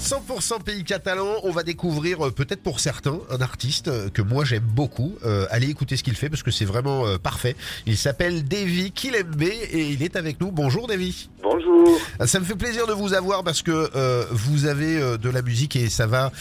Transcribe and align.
100% 0.00 0.62
pays 0.62 0.82
catalan, 0.82 1.26
on 1.42 1.50
va 1.52 1.62
découvrir 1.62 2.26
euh, 2.26 2.30
peut-être 2.30 2.62
pour 2.62 2.80
certains 2.80 3.18
un 3.30 3.40
artiste 3.42 3.88
euh, 3.88 4.08
que 4.08 4.22
moi 4.22 4.44
j'aime 4.46 4.64
beaucoup. 4.64 5.14
Euh, 5.24 5.46
allez 5.50 5.68
écouter 5.68 5.96
ce 5.98 6.02
qu'il 6.02 6.16
fait 6.16 6.30
parce 6.30 6.42
que 6.42 6.50
c'est 6.50 6.64
vraiment 6.64 7.06
euh, 7.06 7.18
parfait. 7.18 7.54
Il 7.86 7.98
s'appelle 7.98 8.44
Davy 8.44 8.92
Kilembe 8.92 9.42
et 9.42 9.88
il 9.90 10.02
est 10.02 10.16
avec 10.16 10.40
nous. 10.40 10.50
Bonjour 10.52 10.86
Davy. 10.86 11.28
Bonjour. 11.42 11.98
Euh, 12.20 12.26
Ça 12.26 12.40
me 12.40 12.44
fait 12.46 12.56
plaisir 12.56 12.86
de 12.86 12.92
vous 12.94 13.12
avoir 13.12 13.44
parce 13.44 13.60
que 13.62 13.90
euh, 13.94 14.24
vous 14.30 14.64
avez 14.64 15.18
de 15.18 15.28
la 15.30 15.42
musique 15.42 15.76
et 15.76 15.88
ça 15.90 16.06
va 16.06 16.32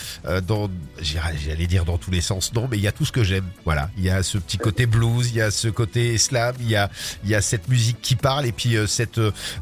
dans, 0.48 0.70
j'allais 1.02 1.68
dire 1.68 1.84
dans 1.86 1.98
tous 1.98 2.12
les 2.12 2.22
sens, 2.22 2.54
non, 2.54 2.68
mais 2.72 2.78
il 2.78 2.84
y 2.84 2.88
a 2.88 2.92
tout 2.92 3.06
ce 3.06 3.12
que 3.12 3.24
j'aime. 3.24 3.46
Voilà, 3.66 3.90
il 3.98 4.04
y 4.06 4.10
a 4.10 4.24
ce 4.24 4.38
petit 4.38 4.58
côté 4.58 4.86
blues, 4.86 5.30
il 5.32 5.36
y 5.38 5.42
a 5.42 5.52
ce 5.52 5.68
côté 5.68 6.18
slam, 6.18 6.56
il 6.60 6.70
y 6.70 6.76
a, 6.76 6.90
il 7.24 7.30
y 7.30 7.36
a 7.36 7.42
cette 7.42 7.68
musique 7.68 8.02
qui 8.02 8.16
parle 8.16 8.46
et 8.46 8.52
puis 8.52 8.76
cette, 8.88 9.20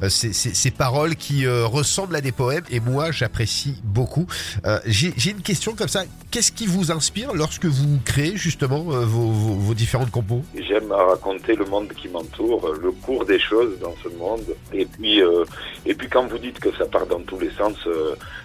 ces, 0.10 0.34
ces- 0.34 0.54
ces 0.54 0.72
paroles 0.72 1.16
qui 1.16 1.48
ressemblent 1.48 2.16
à 2.16 2.22
des 2.22 2.32
poèmes 2.32 2.64
et 2.70 2.80
moi 2.80 3.12
j'apprécie 3.12 3.76
beaucoup. 3.88 4.28
Euh, 4.66 4.80
J'ai 4.86 5.32
une 5.32 5.42
question 5.42 5.74
comme 5.76 5.88
ça. 5.88 6.04
Qu'est-ce 6.32 6.52
qui 6.52 6.68
vous 6.68 6.92
inspire 6.92 7.34
lorsque 7.34 7.66
vous 7.66 8.00
créez 8.06 8.38
justement 8.38 8.86
euh, 8.92 9.06
vos, 9.06 9.32
vos, 9.32 9.54
vos 9.56 9.74
différentes 9.74 10.12
compos? 10.12 10.42
J'aime 10.56 10.92
raconter 10.92 11.56
le 11.56 11.66
monde 11.66 11.90
qui 11.90 12.08
m'entoure, 12.10 12.74
le 12.80 12.92
cours 12.92 13.26
des 13.26 13.40
choses 13.40 13.80
dans 13.80 13.96
ce 14.04 14.10
monde. 14.10 14.44
Et 14.74 14.86
puis, 14.86 15.22
euh, 15.22 15.46
et 15.86 15.94
puis 15.94 16.08
quand 16.08 16.28
vous 16.28 16.38
dites 16.38 16.60
que 16.60 16.76
ça 16.78 16.86
part 16.86 17.08
dans 17.08 17.22
tous 17.22 17.40
les 17.40 17.52
sens, 17.52 17.76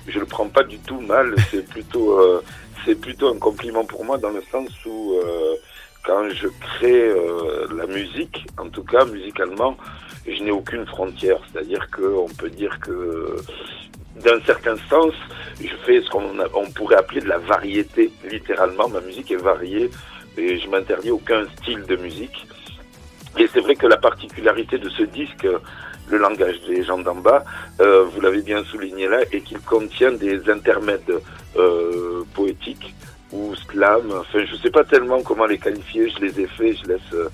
je 0.06 0.18
le 0.18 0.26
prends 0.26 0.48
pas 0.48 0.62
du 0.64 0.78
tout 0.78 1.00
mal. 1.00 1.34
C'est 1.50 1.66
plutôt, 1.68 2.18
c'est 2.84 2.94
plutôt 2.94 3.28
un 3.28 3.38
compliment 3.38 3.84
pour 3.84 4.04
moi 4.04 4.16
dans 4.18 4.30
le 4.30 4.42
sens 4.50 4.68
où 4.86 5.14
quand 6.04 6.28
je 6.30 6.48
crée 6.48 7.10
euh, 7.10 7.66
la 7.76 7.86
musique, 7.86 8.46
en 8.58 8.68
tout 8.68 8.82
cas 8.82 9.04
musicalement, 9.04 9.76
je 10.26 10.42
n'ai 10.42 10.50
aucune 10.50 10.86
frontière. 10.86 11.38
C'est-à-dire 11.52 11.88
qu'on 11.90 12.28
peut 12.28 12.50
dire 12.50 12.78
que 12.80 13.36
d'un 14.16 14.40
certain 14.44 14.76
sens, 14.90 15.14
je 15.60 15.74
fais 15.84 16.00
ce 16.00 16.10
qu'on 16.10 16.70
pourrait 16.74 16.96
appeler 16.96 17.20
de 17.20 17.28
la 17.28 17.38
variété. 17.38 18.10
Littéralement, 18.30 18.88
ma 18.88 19.00
musique 19.00 19.30
est 19.30 19.36
variée 19.36 19.90
et 20.36 20.58
je 20.58 20.68
m'interdis 20.68 21.10
aucun 21.10 21.44
style 21.58 21.82
de 21.82 21.96
musique. 21.96 22.46
Et 23.38 23.48
c'est 23.52 23.60
vrai 23.60 23.74
que 23.74 23.86
la 23.86 23.96
particularité 23.96 24.78
de 24.78 24.88
ce 24.90 25.02
disque, 25.04 25.46
le 26.08 26.18
langage 26.18 26.60
des 26.68 26.82
gens 26.84 26.98
d'en 26.98 27.14
bas, 27.14 27.44
euh, 27.80 28.04
vous 28.04 28.20
l'avez 28.20 28.42
bien 28.42 28.62
souligné 28.64 29.08
là, 29.08 29.22
est 29.32 29.40
qu'il 29.40 29.60
contient 29.60 30.12
des 30.12 30.50
intermèdes 30.50 31.20
euh, 31.56 32.22
poétiques 32.34 32.94
ou 33.32 33.54
slam. 33.54 34.12
Enfin, 34.12 34.44
je 34.44 34.56
sais 34.56 34.70
pas 34.70 34.84
tellement 34.84 35.22
comment 35.22 35.46
les 35.46 35.58
qualifier. 35.58 36.10
Je 36.10 36.24
les 36.24 36.40
ai 36.40 36.46
faits. 36.46 36.76
Je 36.82 36.88
laisse, 36.88 37.00
euh, 37.14 37.28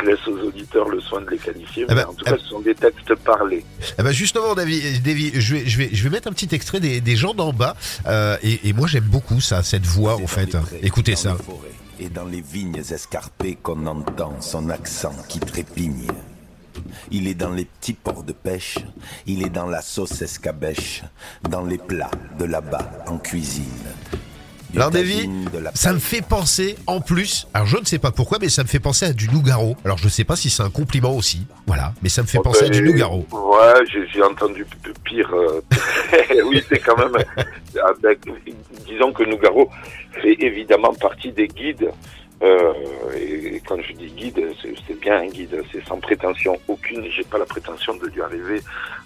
je 0.00 0.06
laisse 0.06 0.26
aux 0.28 0.38
auditeurs 0.46 0.88
le 0.88 1.00
soin 1.00 1.20
de 1.20 1.30
les 1.30 1.38
qualifier. 1.38 1.84
Ah 1.88 1.94
Mais 1.94 2.02
bah, 2.02 2.10
en 2.10 2.14
tout 2.14 2.24
ah- 2.26 2.32
cas, 2.32 2.38
ce 2.38 2.48
sont 2.48 2.60
des 2.60 2.74
textes 2.74 3.14
parlés. 3.16 3.64
Eh 3.98 4.02
ben 4.02 4.12
justement, 4.12 4.54
David, 4.54 5.02
David, 5.02 5.40
je 5.40 5.54
vais, 5.54 5.66
je 5.66 5.78
vais, 5.78 5.90
je 5.92 6.04
vais 6.04 6.10
mettre 6.10 6.28
un 6.28 6.32
petit 6.32 6.54
extrait 6.54 6.80
des, 6.80 7.00
des 7.00 7.16
gens 7.16 7.34
d'en 7.34 7.52
bas. 7.52 7.76
Euh, 8.06 8.36
et, 8.42 8.68
et 8.68 8.72
moi, 8.72 8.86
j'aime 8.86 9.04
beaucoup 9.04 9.40
ça, 9.40 9.62
cette 9.62 9.86
voix, 9.86 10.16
en 10.16 10.26
fait. 10.26 10.56
Écoutez 10.82 11.16
ça. 11.16 11.36
Et 12.00 12.08
dans 12.08 12.24
les 12.24 12.40
vignes 12.40 12.76
escarpées 12.90 13.56
qu'on 13.62 13.86
entend 13.86 14.40
son 14.40 14.68
accent 14.68 15.14
qui 15.28 15.38
trépigne. 15.40 16.08
Il 17.12 17.28
est 17.28 17.34
dans 17.34 17.50
les 17.50 17.66
petits 17.66 17.92
ports 17.92 18.24
de 18.24 18.32
pêche, 18.32 18.78
il 19.26 19.44
est 19.44 19.48
dans 19.48 19.66
la 19.68 19.80
sauce 19.80 20.20
escabèche, 20.22 21.04
dans 21.48 21.62
les 21.64 21.78
plats 21.78 22.10
de 22.38 22.44
là-bas 22.44 23.04
en 23.06 23.18
cuisine. 23.18 23.64
Du 24.74 24.80
Alors, 24.80 24.90
David, 24.90 25.16
tagine, 25.16 25.44
de 25.52 25.58
la 25.60 25.70
ça 25.74 25.92
me 25.92 25.98
fait 26.00 26.20
penser, 26.20 26.76
en 26.88 27.00
plus, 27.00 27.46
alors 27.54 27.66
je 27.68 27.78
ne 27.78 27.84
sais 27.84 27.98
pas 28.00 28.10
pourquoi, 28.10 28.38
mais 28.40 28.48
ça 28.48 28.64
me 28.64 28.68
fait 28.68 28.80
penser 28.80 29.06
à 29.06 29.12
du 29.12 29.28
Nougaro. 29.28 29.76
Alors 29.84 29.98
je 29.98 30.04
ne 30.06 30.10
sais 30.10 30.24
pas 30.24 30.34
si 30.34 30.50
c'est 30.50 30.64
un 30.64 30.70
compliment 30.70 31.14
aussi, 31.16 31.46
voilà, 31.66 31.92
mais 32.02 32.08
ça 32.08 32.22
me 32.22 32.26
fait 32.26 32.40
penser 32.40 32.64
à 32.64 32.68
du 32.68 32.80
Euh, 32.80 32.82
Nougaro. 32.90 33.24
Ouais, 33.30 33.86
j'ai 33.92 34.04
j'ai 34.12 34.22
entendu 34.22 34.64
p- 34.64 34.90
pire. 35.04 35.30
euh, 35.32 35.60
oui, 36.46 36.60
c'est 36.68 36.80
quand 36.80 36.96
même. 36.98 37.14
avec- 38.02 38.18
disons 38.86 39.12
que 39.12 39.22
Nougaro 39.22 39.70
fait 40.20 40.36
évidemment 40.40 40.92
partie 40.94 41.30
des 41.32 41.46
guides. 41.48 41.90
Euh, 42.42 42.72
et 43.16 43.62
quand 43.66 43.80
je 43.80 43.92
dis 43.92 44.08
guide, 44.08 44.40
c'est 44.60 44.74
c'est 44.88 44.98
bien 45.00 45.18
un 45.20 45.26
guide. 45.28 45.62
C'est 45.72 45.84
sans 45.86 45.98
prétention 46.00 46.58
aucune. 46.68 47.06
J'ai 47.16 47.22
pas 47.22 47.38
la 47.38 47.46
prétention 47.46 47.94
de 47.94 48.06
lui 48.08 48.20
arriver 48.22 48.60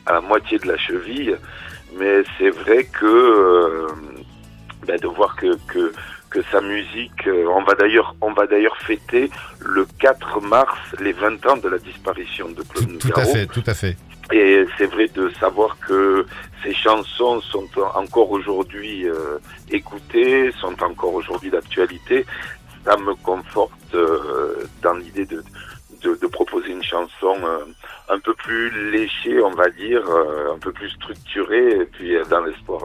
à 0.06 0.14
la 0.14 0.20
moitié 0.22 0.58
de 0.58 0.66
la 0.66 0.78
cheville, 0.78 1.36
mais 1.98 2.22
c'est 2.38 2.48
vrai 2.50 2.84
que 2.84 3.04
euh, 3.06 3.86
ben, 4.86 4.98
de 4.98 5.06
voir 5.06 5.36
que 5.36 5.56
que 5.66 5.92
que 6.30 6.42
sa 6.50 6.60
musique, 6.60 7.26
euh, 7.26 7.46
on 7.48 7.62
va 7.62 7.74
d'ailleurs, 7.74 8.14
on 8.20 8.32
va 8.32 8.46
d'ailleurs 8.46 8.76
fêter 8.78 9.30
le 9.60 9.86
4 9.98 10.40
mars 10.42 10.78
les 11.00 11.12
20 11.12 11.46
ans 11.46 11.56
de 11.56 11.68
la 11.68 11.78
disparition 11.78 12.48
de 12.50 12.62
Claude 12.62 12.98
tout 12.98 13.08
à 13.08 13.20
Nougaro. 13.20 13.32
fait, 13.32 13.46
tout 13.46 13.64
à 13.66 13.74
fait. 13.74 13.96
Et 14.30 14.66
c'est 14.76 14.86
vrai 14.86 15.08
de 15.08 15.30
savoir 15.40 15.78
que 15.80 16.26
ces 16.62 16.74
chansons 16.74 17.40
sont 17.40 17.66
encore 17.94 18.30
aujourd'hui 18.30 19.08
euh, 19.08 19.38
écoutées, 19.70 20.52
sont 20.60 20.82
encore 20.82 21.14
aujourd'hui 21.14 21.50
d'actualité. 21.50 22.26
Ça 22.84 22.96
me 22.98 23.14
conforte 23.14 23.72
euh, 23.94 24.66
dans 24.82 24.94
l'idée 24.94 25.24
de, 25.24 25.42
de, 26.02 26.18
de 26.20 26.26
proposer 26.26 26.70
une 26.70 26.82
chanson 26.82 27.36
euh, 27.44 27.64
un 28.08 28.18
peu 28.18 28.34
plus 28.34 28.90
léchée, 28.90 29.40
on 29.42 29.50
va 29.50 29.68
dire, 29.70 30.02
euh, 30.08 30.54
un 30.54 30.58
peu 30.58 30.72
plus 30.72 30.90
structurée. 30.90 31.80
Et 31.80 31.84
puis 31.84 32.14
euh, 32.14 32.24
dans 32.30 32.40
l'espoir, 32.40 32.82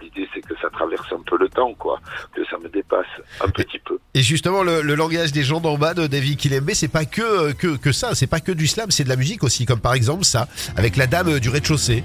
l'idée 0.00 0.28
c'est 0.34 0.40
que 0.40 0.54
ça 0.60 0.68
traverse 0.70 1.10
un 1.12 1.22
peu 1.26 1.36
le 1.38 1.48
temps, 1.48 1.74
quoi, 1.74 2.00
que 2.34 2.44
ça 2.46 2.58
me 2.58 2.68
dépasse 2.68 3.06
un 3.40 3.48
petit 3.48 3.78
peu. 3.78 3.98
Et 4.14 4.22
justement, 4.22 4.62
le, 4.62 4.82
le 4.82 4.94
langage 4.94 5.32
des 5.32 5.42
gens 5.42 5.60
d'en 5.60 5.78
bas 5.78 5.94
de 5.94 6.06
David 6.06 6.38
Kilembe, 6.38 6.70
c'est 6.74 6.88
pas 6.88 7.04
que, 7.04 7.52
que, 7.52 7.76
que 7.76 7.92
ça, 7.92 8.14
c'est 8.14 8.26
pas 8.26 8.40
que 8.40 8.52
du 8.52 8.66
slam, 8.66 8.90
c'est 8.90 9.04
de 9.04 9.08
la 9.08 9.16
musique 9.16 9.42
aussi, 9.42 9.66
comme 9.66 9.80
par 9.80 9.94
exemple 9.94 10.24
ça, 10.24 10.48
avec 10.76 10.96
la 10.96 11.06
dame 11.06 11.38
du 11.38 11.48
rez-de-chaussée. 11.48 12.04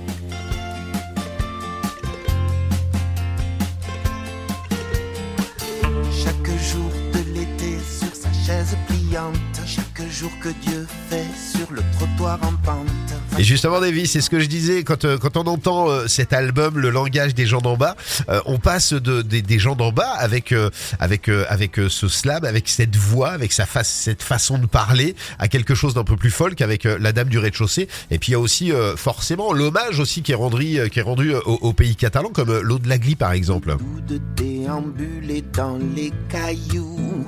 Chaque 9.65 10.09
jour 10.11 10.31
que 10.41 10.49
Dieu 10.49 10.87
fait 11.09 11.25
sur 11.57 11.71
le 11.71 11.81
trottoir 11.97 12.39
en 12.43 12.53
pente. 12.65 12.87
Et 13.39 13.43
justement, 13.43 13.79
Davy, 13.79 14.07
c'est 14.07 14.21
ce 14.21 14.29
que 14.29 14.39
je 14.39 14.47
disais 14.47 14.83
quand 14.83 15.05
euh, 15.05 15.17
quand 15.17 15.37
on 15.37 15.45
entend 15.45 15.89
euh, 15.89 16.07
cet 16.07 16.33
album, 16.33 16.79
le 16.79 16.89
langage 16.89 17.35
des 17.35 17.45
gens 17.45 17.61
d'en 17.61 17.77
bas, 17.77 17.95
euh, 18.29 18.39
on 18.45 18.57
passe 18.57 18.93
de 18.93 19.21
des, 19.21 19.41
des 19.41 19.59
gens 19.59 19.75
d'en 19.75 19.91
bas 19.91 20.09
avec 20.17 20.51
euh, 20.51 20.69
avec 20.99 21.29
avec 21.29 21.79
ce 21.89 22.07
slam, 22.07 22.45
avec 22.45 22.67
cette 22.69 22.95
voix, 22.95 23.29
avec 23.29 23.51
sa 23.51 23.65
face, 23.65 23.89
cette 23.89 24.23
façon 24.23 24.57
de 24.57 24.65
parler, 24.65 25.15
à 25.39 25.47
quelque 25.47 25.75
chose 25.75 25.93
d'un 25.93 26.03
peu 26.03 26.15
plus 26.15 26.31
folk 26.31 26.61
avec 26.61 26.85
la 26.85 27.11
dame 27.11 27.29
du 27.29 27.37
rez-de-chaussée. 27.37 27.87
Et 28.09 28.17
puis 28.17 28.29
il 28.29 28.33
y 28.33 28.35
a 28.35 28.39
aussi 28.39 28.71
forcément 28.95 29.53
l'hommage 29.53 29.99
aussi 29.99 30.21
qui 30.23 30.31
est 30.31 30.35
rendu 30.35 30.79
qui 30.89 30.99
est 30.99 31.03
rendu 31.03 31.33
au, 31.33 31.59
au 31.61 31.73
pays 31.73 31.95
catalan, 31.95 32.29
comme 32.29 32.57
l'eau 32.59 32.79
de 32.79 32.89
la 32.89 32.97
glie 32.97 33.15
par 33.15 33.33
exemple. 33.33 33.75
De 34.07 34.19
déambuler 34.35 35.43
dans 35.53 35.77
les 35.95 36.11
cailloux, 36.29 37.27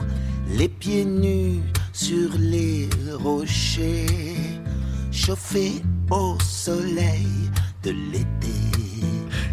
les 0.50 0.70
pieds 0.70 1.06
nus 1.06 1.62
sur 2.02 2.30
les 2.40 2.88
rochers, 3.22 4.06
chauffés 5.12 5.82
au 6.10 6.38
soleil 6.42 7.28
de 7.84 7.92
l'été. 7.92 8.26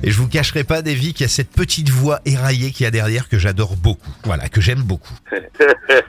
Et 0.04 0.10
je 0.12 0.18
vous 0.20 0.28
cacherai 0.28 0.62
pas, 0.62 0.80
Davy, 0.82 1.12
qu'il 1.12 1.22
y 1.22 1.24
a 1.24 1.28
cette 1.28 1.50
petite 1.50 1.88
voix 1.88 2.20
éraillée 2.24 2.70
qu'il 2.70 2.84
y 2.84 2.86
a 2.86 2.92
derrière 2.92 3.28
que 3.28 3.36
j'adore 3.38 3.74
beaucoup. 3.74 4.12
Voilà, 4.24 4.48
que 4.48 4.60
j'aime 4.60 4.82
beaucoup. 4.82 5.12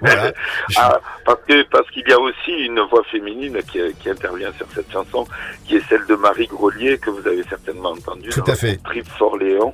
Voilà. 0.02 0.32
Je- 0.70 0.76
Ah, 0.78 1.00
parce 1.26 1.40
que 1.48 1.64
parce 1.72 1.90
qu'il 1.92 2.04
y 2.08 2.12
a 2.12 2.20
aussi 2.20 2.52
une 2.52 2.80
voix 2.82 3.04
féminine 3.12 3.58
qui, 3.72 3.80
qui 4.00 4.10
intervient 4.10 4.52
sur 4.58 4.68
cette 4.76 4.92
chanson, 4.92 5.26
qui 5.66 5.78
est 5.78 5.84
celle 5.90 6.06
de 6.06 6.16
Marie 6.16 6.48
Grolier 6.48 6.98
que 7.00 7.10
vous 7.10 7.26
avez 7.28 7.44
certainement 7.50 7.92
entendue 7.92 8.30
Tout 8.30 8.42
dans 8.42 8.54
à 8.54 8.56
fait. 8.56 8.78
Trip 8.84 9.08
for 9.18 9.38
Léon. 9.38 9.74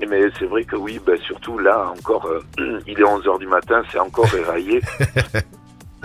Et 0.00 0.06
Mais 0.06 0.22
c'est 0.38 0.46
vrai 0.46 0.64
que 0.64 0.74
oui, 0.76 0.98
ben 1.06 1.16
surtout 1.20 1.58
là 1.58 1.92
encore, 1.96 2.26
euh, 2.26 2.80
il 2.88 2.98
est 2.98 3.04
11 3.04 3.26
heures 3.28 3.38
du 3.38 3.46
matin, 3.46 3.82
c'est 3.92 4.00
encore 4.00 4.32
éraillé. 4.34 4.80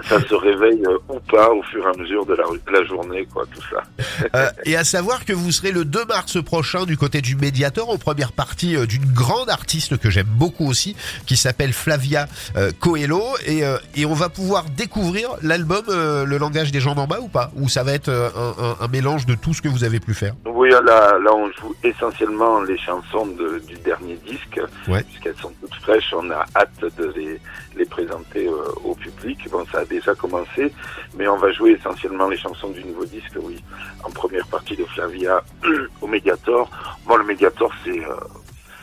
ça 0.07 0.19
se 0.21 0.33
réveille 0.35 0.83
euh, 0.85 0.97
ou 1.09 1.19
pas 1.19 1.49
au 1.51 1.61
fur 1.63 1.83
et 1.85 1.89
à 1.95 2.01
mesure 2.01 2.25
de 2.25 2.33
la, 2.35 2.43
la 2.71 2.85
journée, 2.85 3.27
quoi, 3.33 3.45
tout 3.53 3.61
ça. 3.71 3.83
Euh, 4.35 4.49
et 4.65 4.75
à 4.75 4.83
savoir 4.83 5.25
que 5.25 5.31
vous 5.33 5.51
serez 5.51 5.71
le 5.71 5.85
2 5.85 6.05
mars 6.05 6.43
prochain 6.43 6.85
du 6.85 6.97
côté 6.97 7.21
du 7.21 7.35
Mediator 7.35 7.89
en 7.89 7.97
première 7.97 8.31
partie 8.31 8.75
euh, 8.75 8.85
d'une 8.85 9.05
grande 9.05 9.49
artiste 9.49 9.97
que 9.97 10.09
j'aime 10.09 10.27
beaucoup 10.27 10.67
aussi, 10.67 10.95
qui 11.25 11.37
s'appelle 11.37 11.71
Flavia 11.71 12.27
euh, 12.57 12.71
Coelho, 12.79 13.23
et, 13.45 13.63
euh, 13.63 13.77
et 13.95 14.05
on 14.05 14.13
va 14.13 14.29
pouvoir 14.29 14.65
découvrir 14.65 15.29
l'album 15.41 15.83
Le 15.87 16.37
langage 16.37 16.71
des 16.71 16.79
gens 16.79 16.95
d'en 16.95 17.07
bas 17.07 17.19
ou 17.21 17.27
pas? 17.27 17.51
Ou 17.55 17.69
ça 17.69 17.83
va 17.83 17.93
être 17.93 18.09
un, 18.09 18.63
un- 18.63 18.75
un 18.79 18.87
mélange 18.87 19.25
de 19.25 19.35
tout 19.35 19.53
ce 19.53 19.61
que 19.61 19.67
vous 19.69 19.83
avez 19.83 19.99
pu 19.99 20.13
faire? 20.13 20.33
Là, 20.69 21.17
là, 21.19 21.33
on 21.33 21.47
joue 21.51 21.75
essentiellement 21.83 22.61
les 22.61 22.77
chansons 22.77 23.25
de- 23.27 23.59
du 23.59 23.75
dernier 23.75 24.15
disque, 24.15 24.59
Ouais. 24.87 25.03
puisqu'elles 25.03 25.35
sont 25.37 25.51
toutes 25.61 25.75
fraîches. 25.75 26.13
On 26.15 26.29
a 26.31 26.45
hâte 26.55 26.79
de 26.97 27.11
les, 27.15 27.39
les 27.75 27.85
présenter 27.85 28.47
euh, 28.47 28.71
au 28.83 28.95
public. 28.95 29.37
Bon, 29.49 29.65
ça 29.71 29.79
a 29.79 29.85
déjà 29.85 30.13
commencé, 30.15 30.73
mais 31.15 31.27
on 31.27 31.37
va 31.37 31.51
jouer 31.51 31.71
essentiellement 31.71 32.27
les 32.29 32.37
chansons 32.37 32.69
du 32.69 32.83
nouveau 32.83 33.05
disque, 33.05 33.33
oui, 33.41 33.63
en 34.03 34.09
première 34.11 34.47
partie 34.47 34.75
de 34.75 34.85
Flavia 34.85 35.41
au 36.01 36.07
Mediator. 36.07 36.69
Bon, 37.05 37.15
le 37.17 37.23
Mediator, 37.23 37.71
c'est 37.83 37.99
euh, 38.03 38.13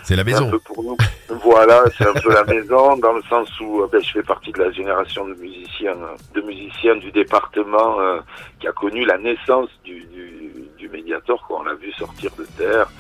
C'est 0.03 0.17
la 0.17 0.23
C'est 0.25 0.35
un 0.35 0.41
maison. 0.41 0.51
peu 0.51 0.59
pour 0.61 0.83
nous. 0.83 0.97
Voilà, 1.43 1.83
c'est 1.97 2.07
un 2.07 2.13
peu 2.13 2.31
la 2.33 2.45
maison 2.45 2.97
dans 2.99 3.13
le 3.15 3.23
sens 3.23 3.49
où 3.61 3.81
euh, 3.83 3.89
ben, 3.91 4.03
je 4.03 4.11
fais 4.13 4.23
partie 4.23 4.53
de 4.53 4.59
la 4.63 4.71
génération 4.71 5.27
de 5.27 5.35
musiciens, 5.35 5.97
de 6.35 6.41
musiciens 6.43 6.97
du 6.97 7.11
département 7.11 7.99
euh, 8.01 8.21
qui 8.61 8.69
a 8.69 8.73
connu 8.73 9.05
la 9.07 9.17
naissance 9.19 9.71
du, 9.85 10.01
du, 10.05 10.44
du 10.85 10.97
Mediator. 10.97 11.43
Quoi. 11.47 11.61
On 11.61 11.65
l'a 11.65 11.75
vu 11.75 11.93
sortir 11.93 12.31
de 12.39 12.45
terre. 12.57 12.91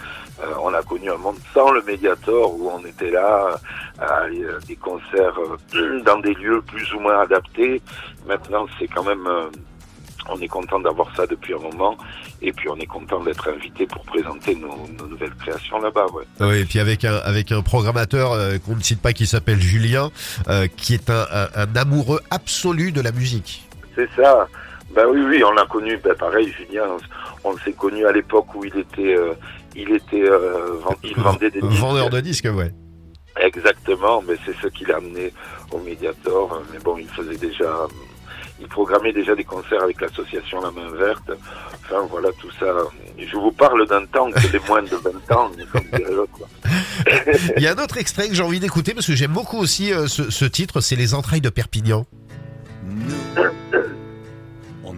Euh, 0.42 0.52
on 0.62 0.72
a 0.74 0.82
connu 0.82 1.10
un 1.10 1.16
monde 1.16 1.36
sans 1.52 1.70
le 1.70 1.82
Mediator 1.82 2.54
où 2.58 2.70
on 2.70 2.84
était 2.84 3.10
là 3.10 3.56
à 4.00 4.28
des 4.66 4.76
concerts 4.76 5.38
euh, 5.74 6.02
dans 6.06 6.18
des 6.18 6.34
lieux 6.34 6.62
plus 6.62 6.92
ou 6.94 7.00
moins 7.00 7.20
adaptés. 7.20 7.80
Maintenant, 8.26 8.66
c'est 8.78 8.88
quand 8.88 9.04
même 9.04 9.26
euh, 9.26 9.48
on 10.28 10.40
est 10.40 10.48
content 10.48 10.80
d'avoir 10.80 11.14
ça 11.16 11.26
depuis 11.26 11.54
un 11.54 11.58
moment 11.58 11.96
et 12.40 12.52
puis 12.52 12.68
on 12.68 12.76
est 12.76 12.86
content 12.86 13.22
d'être 13.22 13.48
invité 13.48 13.86
pour 13.86 14.02
présenter 14.04 14.54
nos, 14.54 14.86
nos 14.98 15.06
nouvelles 15.06 15.34
créations 15.34 15.80
là-bas. 15.80 16.06
Ouais. 16.12 16.24
Oui, 16.40 16.58
et 16.60 16.64
puis 16.64 16.78
avec 16.78 17.04
un 17.04 17.16
avec 17.16 17.52
un 17.52 17.62
programmateur 17.62 18.32
euh, 18.32 18.58
qu'on 18.58 18.76
ne 18.76 18.82
cite 18.82 19.00
pas 19.00 19.12
qui 19.12 19.26
s'appelle 19.26 19.60
Julien, 19.60 20.10
euh, 20.48 20.66
qui 20.76 20.94
est 20.94 21.10
un, 21.10 21.26
un, 21.30 21.48
un 21.54 21.76
amoureux 21.76 22.20
absolu 22.30 22.92
de 22.92 23.00
la 23.00 23.12
musique. 23.12 23.68
C'est 23.94 24.08
ça. 24.16 24.48
Ben 24.94 25.06
oui, 25.08 25.20
oui, 25.28 25.42
on 25.44 25.52
l'a 25.52 25.66
connu. 25.66 25.96
Ben 26.02 26.14
pareil, 26.14 26.52
Julien, 26.52 26.84
on, 27.44 27.50
on 27.52 27.58
s'est 27.58 27.72
connu 27.72 28.06
à 28.06 28.12
l'époque 28.12 28.54
où 28.54 28.64
il 28.64 28.76
était, 28.78 29.16
euh, 29.16 29.32
il 29.74 29.90
était, 29.92 30.22
euh, 30.28 30.74
vend- 30.82 30.96
il 31.02 31.14
vendait 31.16 31.50
des 31.50 31.60
disques. 31.60 31.80
Vendeur 31.80 32.10
de 32.10 32.20
disques, 32.20 32.48
ouais. 32.52 32.72
Exactement. 33.40 34.22
Mais 34.26 34.34
c'est 34.46 34.54
ce 34.62 34.68
qui 34.68 34.84
l'a 34.84 34.96
amené 34.98 35.32
au 35.72 35.78
Mediator. 35.78 36.62
Mais 36.72 36.78
bon, 36.78 36.96
il 36.98 37.08
faisait 37.08 37.36
déjà, 37.36 37.86
il 38.60 38.68
programmait 38.68 39.12
déjà 39.12 39.34
des 39.34 39.42
concerts 39.42 39.82
avec 39.82 40.00
l'association 40.00 40.60
La 40.60 40.70
Main 40.70 40.90
Verte. 40.96 41.32
Enfin 41.84 42.06
voilà, 42.08 42.28
tout 42.40 42.50
ça. 42.60 42.66
Je 43.18 43.36
vous 43.36 43.50
parle 43.50 43.86
d'un 43.88 44.06
temps 44.06 44.30
que 44.30 44.52
les 44.52 44.60
moins 44.68 44.82
de 44.82 44.88
20 44.94 45.32
ans, 45.36 45.50
comme. 45.72 45.82
Il 47.56 47.62
y 47.62 47.66
a 47.66 47.72
un 47.72 47.82
autre 47.82 47.98
extrait 47.98 48.28
que 48.28 48.34
j'ai 48.34 48.42
envie 48.44 48.60
d'écouter 48.60 48.94
parce 48.94 49.06
que 49.08 49.14
j'aime 49.14 49.32
beaucoup 49.32 49.58
aussi 49.58 49.92
euh, 49.92 50.06
ce, 50.06 50.30
ce 50.30 50.44
titre, 50.44 50.80
c'est 50.80 50.96
Les 50.96 51.14
entrailles 51.14 51.40
de 51.40 51.50
Perpignan. 51.50 52.06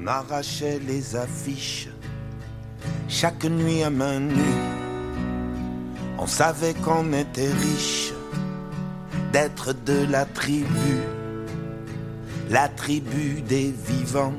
On 0.06 0.08
arrachait 0.08 0.78
les 0.86 1.16
affiches 1.16 1.88
chaque 3.08 3.44
nuit 3.44 3.82
à 3.82 3.90
main 3.90 4.20
nue. 4.20 4.60
On 6.16 6.28
savait 6.28 6.74
qu'on 6.74 7.12
était 7.12 7.50
riche 7.50 8.12
d'être 9.32 9.74
de 9.84 10.06
la 10.08 10.24
tribu, 10.24 11.00
la 12.50 12.68
tribu 12.68 13.42
des 13.42 13.72
vivants, 13.72 14.34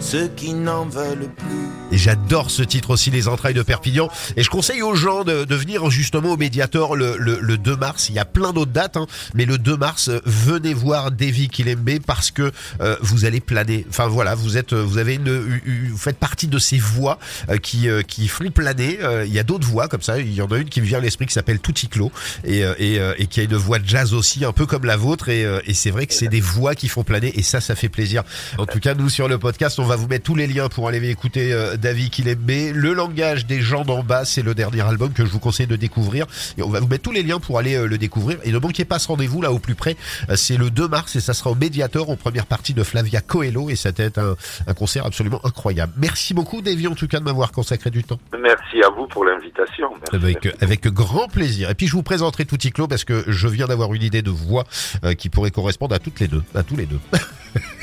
ceux 0.00 0.28
qui 0.28 0.54
n'en 0.54 0.86
veulent 0.86 1.28
plus. 1.36 1.77
Et 1.90 1.96
j'adore 1.96 2.50
ce 2.50 2.62
titre 2.62 2.90
aussi, 2.90 3.10
Les 3.10 3.28
entrailles 3.28 3.54
de 3.54 3.62
Perpignan. 3.62 4.10
Et 4.36 4.42
je 4.42 4.50
conseille 4.50 4.82
aux 4.82 4.94
gens 4.94 5.24
de, 5.24 5.44
de 5.44 5.54
venir 5.54 5.88
justement 5.90 6.32
au 6.32 6.36
Mediator 6.36 6.96
le, 6.96 7.16
le, 7.18 7.38
le 7.40 7.56
2 7.56 7.76
mars. 7.76 8.08
Il 8.10 8.14
y 8.14 8.18
a 8.18 8.26
plein 8.26 8.52
d'autres 8.52 8.72
dates, 8.72 8.96
hein, 8.98 9.06
mais 9.34 9.46
le 9.46 9.56
2 9.56 9.76
mars, 9.76 10.08
euh, 10.08 10.20
venez 10.26 10.74
voir 10.74 11.10
Davy 11.10 11.48
Kilembe 11.48 12.00
parce 12.06 12.30
que 12.30 12.52
euh, 12.82 12.96
vous 13.00 13.24
allez 13.24 13.40
planer. 13.40 13.86
Enfin 13.88 14.06
voilà, 14.06 14.34
vous 14.34 14.58
êtes, 14.58 14.74
euh, 14.74 14.82
vous 14.82 14.98
avez 14.98 15.14
une, 15.14 15.28
u- 15.28 15.62
u- 15.64 15.88
vous 15.90 15.96
faites 15.98 16.18
partie 16.18 16.46
de 16.46 16.58
ces 16.58 16.78
voix 16.78 17.18
euh, 17.48 17.56
qui 17.56 17.88
euh, 17.88 18.02
qui 18.02 18.28
font 18.28 18.50
planer. 18.50 18.98
Euh, 19.02 19.24
Il 19.26 19.32
y 19.32 19.38
a 19.38 19.42
d'autres 19.42 19.66
voix 19.66 19.88
comme 19.88 20.02
ça. 20.02 20.18
Il 20.20 20.34
y 20.34 20.42
en 20.42 20.46
a 20.48 20.58
une 20.58 20.68
qui 20.68 20.82
me 20.82 20.86
vient 20.86 20.98
à 20.98 21.00
l'esprit 21.00 21.24
qui 21.26 21.32
s'appelle 21.32 21.58
Touticlo 21.58 22.12
et 22.44 22.60
et, 22.78 23.00
et 23.16 23.26
qui 23.26 23.40
a 23.40 23.44
une 23.44 23.56
voix 23.56 23.78
de 23.78 23.88
jazz 23.88 24.12
aussi, 24.12 24.44
un 24.44 24.52
peu 24.52 24.66
comme 24.66 24.84
la 24.84 24.96
vôtre. 24.98 25.30
Et, 25.30 25.46
et 25.64 25.72
c'est 25.74 25.90
vrai 25.90 26.06
que 26.06 26.12
c'est 26.14 26.28
des 26.28 26.40
voix 26.42 26.74
qui 26.74 26.88
font 26.88 27.02
planer 27.02 27.32
et 27.38 27.42
ça, 27.42 27.60
ça 27.62 27.74
fait 27.74 27.88
plaisir. 27.88 28.24
En 28.58 28.66
tout 28.66 28.78
cas, 28.78 28.94
nous 28.94 29.08
sur 29.08 29.26
le 29.28 29.38
podcast, 29.38 29.78
on 29.78 29.84
va 29.86 29.96
vous 29.96 30.06
mettre 30.06 30.24
tous 30.24 30.34
les 30.34 30.46
liens 30.46 30.68
pour 30.68 30.86
aller 30.88 31.08
écouter 31.08 31.52
David 31.78 32.10
Kilembe. 32.10 32.74
Le 32.74 32.92
langage 32.92 33.46
des 33.46 33.60
gens 33.60 33.84
d'en 33.84 34.02
bas, 34.02 34.24
c'est 34.24 34.42
le 34.42 34.54
dernier 34.54 34.82
album 34.82 35.12
que 35.12 35.24
je 35.24 35.30
vous 35.30 35.38
conseille 35.38 35.66
de 35.66 35.76
découvrir. 35.76 36.26
Et 36.56 36.62
on 36.62 36.68
va 36.68 36.80
vous 36.80 36.88
mettre 36.88 37.04
tous 37.04 37.12
les 37.12 37.22
liens 37.22 37.40
pour 37.40 37.58
aller 37.58 37.76
euh, 37.76 37.86
le 37.86 37.98
découvrir. 37.98 38.38
Et 38.44 38.52
ne 38.52 38.58
manquez 38.58 38.84
pas 38.84 38.98
ce 38.98 39.08
rendez-vous 39.08 39.42
là 39.42 39.52
au 39.52 39.58
plus 39.58 39.74
près. 39.74 39.96
Euh, 40.28 40.36
c'est 40.36 40.56
le 40.56 40.70
2 40.70 40.88
mars 40.88 41.16
et 41.16 41.20
ça 41.20 41.34
sera 41.34 41.50
au 41.50 41.54
Mediator 41.54 42.10
en 42.10 42.16
première 42.16 42.46
partie 42.46 42.74
de 42.74 42.82
Flavia 42.82 43.20
Coelho 43.20 43.70
et 43.70 43.76
ça 43.76 43.90
va 43.90 44.04
être 44.04 44.18
un, 44.18 44.36
un 44.66 44.74
concert 44.74 45.06
absolument 45.06 45.40
incroyable. 45.44 45.92
Merci 45.96 46.34
beaucoup, 46.34 46.62
Davy, 46.62 46.86
en 46.86 46.94
tout 46.94 47.08
cas, 47.08 47.18
de 47.18 47.24
m'avoir 47.24 47.52
consacré 47.52 47.90
du 47.90 48.04
temps. 48.04 48.18
Merci 48.40 48.82
à 48.82 48.90
vous 48.90 49.06
pour 49.06 49.24
l'invitation. 49.24 49.90
Merci. 50.12 50.16
Avec, 50.16 50.62
avec 50.62 50.86
grand 50.88 51.28
plaisir. 51.28 51.70
Et 51.70 51.74
puis 51.74 51.86
je 51.86 51.92
vous 51.92 52.02
présenterai 52.02 52.44
Touticlo 52.44 52.88
parce 52.88 53.04
que 53.04 53.24
je 53.26 53.48
viens 53.48 53.66
d'avoir 53.66 53.94
une 53.94 54.02
idée 54.02 54.22
de 54.22 54.30
voix 54.30 54.64
euh, 55.04 55.14
qui 55.14 55.28
pourrait 55.28 55.50
correspondre 55.50 55.94
à 55.94 55.98
toutes 55.98 56.20
les 56.20 56.28
deux, 56.28 56.42
à 56.54 56.62
tous 56.62 56.76
les 56.76 56.86
deux. 56.86 57.00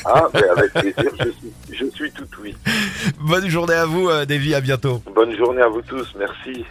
Ah, 0.05 0.27
ben 0.33 0.43
avec 0.55 0.73
plaisir, 0.95 1.11
je 1.19 1.31
suis, 1.31 1.51
je 1.71 1.85
suis 1.95 2.11
tout 2.11 2.27
oui. 2.41 2.55
Bonne 3.19 3.49
journée 3.49 3.73
à 3.73 3.84
vous, 3.84 3.84
euh, 4.09 4.25
Davy, 4.25 4.53
à 4.53 4.61
bientôt. 4.61 5.01
Bonne 5.13 5.35
journée 5.35 5.61
à 5.61 5.67
vous 5.67 5.81
tous, 5.81 6.13
merci. 6.17 6.65